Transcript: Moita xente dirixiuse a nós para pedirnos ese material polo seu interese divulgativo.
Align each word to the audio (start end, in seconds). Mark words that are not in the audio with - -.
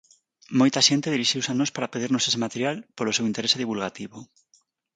Moita 0.59 0.85
xente 0.87 1.13
dirixiuse 1.15 1.49
a 1.51 1.57
nós 1.59 1.73
para 1.75 1.91
pedirnos 1.93 2.23
ese 2.29 2.41
material 2.45 2.75
polo 2.97 3.15
seu 3.17 3.25
interese 3.31 3.61
divulgativo. 3.63 4.17